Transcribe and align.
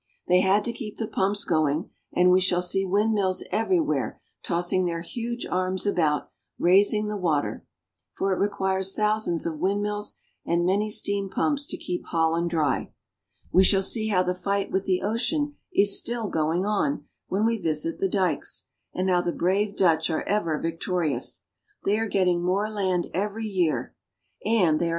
They 0.27 0.39
had 0.41 0.63
to 0.63 0.73
keep 0.73 0.97
the 0.97 1.07
pumps 1.07 1.43
going, 1.45 1.91
and 2.11 2.31
we 2.31 2.41
shall 2.41 2.63
see 2.63 2.83
windmills 2.85 3.43
everywhere 3.51 4.19
tossing 4.41 4.85
their 4.85 5.01
huge 5.01 5.45
arms 5.45 5.85
about, 5.85 6.31
raising 6.57 7.07
the 7.07 7.15
water; 7.17 7.67
for 8.17 8.33
it 8.33 8.39
requires 8.39 8.95
thousands 8.95 9.45
of 9.45 9.59
windmills 9.59 10.15
and 10.43 10.65
many 10.65 10.89
steam 10.89 11.29
pumps 11.29 11.67
to 11.67 11.77
keep 11.77 12.03
Holland 12.07 12.49
dry. 12.49 12.91
We 13.51 13.63
shall 13.63 13.83
see 13.83 14.07
how 14.07 14.23
the 14.23 14.33
fight 14.33 14.71
with 14.71 14.85
the 14.85 15.03
ocean 15.03 15.57
is 15.71 15.99
still 15.99 16.29
going 16.29 16.65
on 16.65 17.05
when 17.27 17.45
we 17.45 17.59
visit 17.59 17.99
the 17.99 18.09
dikes, 18.09 18.69
and 18.95 19.07
how 19.07 19.21
the 19.21 19.31
brave 19.31 19.77
Dutch 19.77 20.09
are 20.09 20.23
ever 20.23 20.59
victori 20.59 21.15
ous. 21.15 21.41
They 21.85 21.99
are 21.99 22.09
getting 22.09 22.41
more 22.41 22.71
land 22.71 23.11
every 23.13 23.45
year, 23.45 23.93
and 24.43 24.49
they 24.49 24.49
are 24.49 24.49
136 24.49 24.49
THE 24.49 24.55
NETHERLANDS. 24.55 24.89